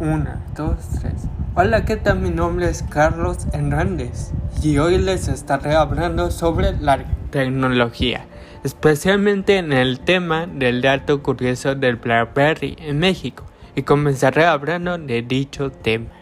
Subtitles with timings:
[0.00, 1.24] Una, dos, tres.
[1.56, 2.20] Hola, ¿qué tal?
[2.20, 4.30] Mi nombre es Carlos Hernández
[4.62, 8.24] y hoy les estaré hablando sobre la tecnología,
[8.62, 13.44] especialmente en el tema del dato curioso del BlackBerry en México
[13.74, 16.12] y comenzaré hablando de dicho tema.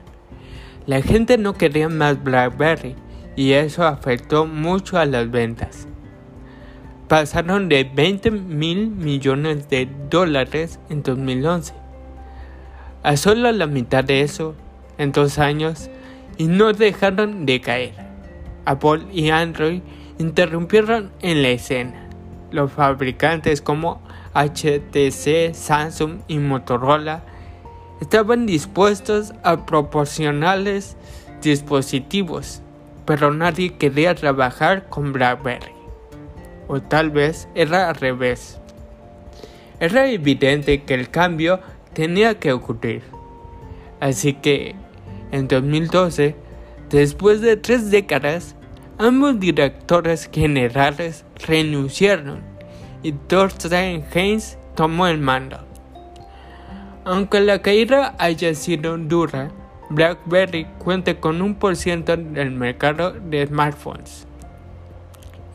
[0.87, 2.97] La gente no quería más BlackBerry
[3.37, 5.87] y eso afectó mucho a las ventas.
[7.09, 11.86] Pasaron de 20 mil millones de dólares en 2011
[13.07, 14.57] a solo la mitad de eso
[14.99, 15.91] en dos años
[16.39, 17.95] y no dejaron de caer.
[18.65, 19.81] Apple y Android
[20.19, 22.09] interrumpieron en la escena.
[22.51, 24.03] Los fabricantes como
[24.35, 27.23] HTC, Samsung y Motorola
[28.01, 30.97] estaban dispuestos a proporcionarles
[31.41, 32.61] dispositivos,
[33.05, 35.71] pero nadie quería trabajar con BlackBerry.
[36.67, 38.59] O tal vez era al revés.
[39.79, 41.61] Era evidente que el cambio
[41.97, 43.03] tenía que ocurrir.
[44.01, 44.75] Así que,
[45.33, 46.37] en 2012,
[46.91, 48.55] después de tres décadas,
[48.99, 52.43] ambos directores generales renunciaron
[53.03, 55.57] y Thorstein Heinz tomó el mando.
[57.07, 59.51] Aunque la caída haya sido dura,
[59.89, 64.27] BlackBerry cuenta con un por ciento del mercado de smartphones.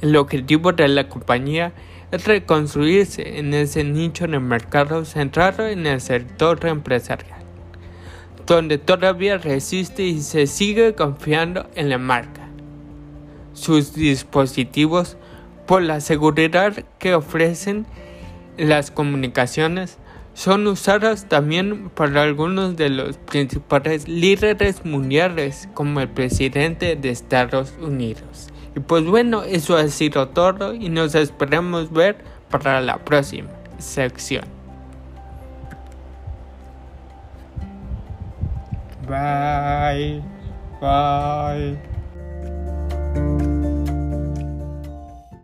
[0.02, 1.74] El objetivo de la compañía
[2.12, 7.42] es reconstruirse en ese nicho de mercado centrado en el sector empresarial,
[8.48, 12.48] donde todavía resiste y se sigue confiando en la marca.
[13.54, 15.18] Sus dispositivos,
[15.68, 17.86] por la seguridad que ofrecen
[18.58, 20.00] las comunicaciones,
[20.34, 27.74] son usados también por algunos de los principales líderes mundiales como el presidente de Estados
[27.80, 28.51] Unidos.
[28.76, 34.46] Y pues bueno, eso ha sido todo y nos esperamos ver para la próxima sección.
[39.08, 40.24] Bye.
[40.80, 42.01] Bye.